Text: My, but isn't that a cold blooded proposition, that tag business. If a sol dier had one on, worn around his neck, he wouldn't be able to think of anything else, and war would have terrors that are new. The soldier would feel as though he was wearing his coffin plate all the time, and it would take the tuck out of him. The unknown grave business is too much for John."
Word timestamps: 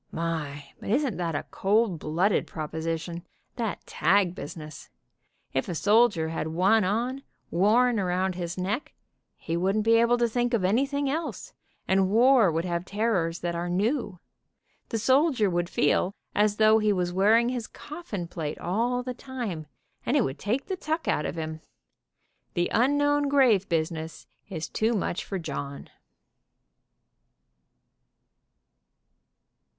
My, 0.11 0.71
but 0.79 0.89
isn't 0.89 1.17
that 1.17 1.35
a 1.35 1.45
cold 1.51 1.99
blooded 1.99 2.47
proposition, 2.47 3.23
that 3.57 3.85
tag 3.85 4.33
business. 4.33 4.89
If 5.53 5.69
a 5.69 5.75
sol 5.75 6.07
dier 6.07 6.29
had 6.29 6.47
one 6.47 6.83
on, 6.83 7.21
worn 7.51 7.99
around 7.99 8.33
his 8.33 8.57
neck, 8.57 8.93
he 9.35 9.55
wouldn't 9.55 9.83
be 9.85 9.97
able 9.97 10.17
to 10.17 10.27
think 10.27 10.55
of 10.55 10.63
anything 10.63 11.07
else, 11.07 11.53
and 11.87 12.09
war 12.09 12.51
would 12.51 12.65
have 12.65 12.83
terrors 12.83 13.41
that 13.41 13.53
are 13.53 13.69
new. 13.69 14.17
The 14.89 14.97
soldier 14.97 15.51
would 15.51 15.69
feel 15.69 16.15
as 16.33 16.55
though 16.57 16.79
he 16.79 16.91
was 16.91 17.13
wearing 17.13 17.49
his 17.49 17.67
coffin 17.67 18.27
plate 18.27 18.57
all 18.57 19.03
the 19.03 19.13
time, 19.13 19.67
and 20.03 20.17
it 20.17 20.23
would 20.23 20.39
take 20.39 20.65
the 20.65 20.75
tuck 20.77 21.07
out 21.07 21.27
of 21.27 21.35
him. 21.35 21.61
The 22.55 22.71
unknown 22.73 23.29
grave 23.29 23.69
business 23.69 24.25
is 24.49 24.67
too 24.67 24.93
much 24.93 25.23
for 25.23 25.37
John." 25.37 25.89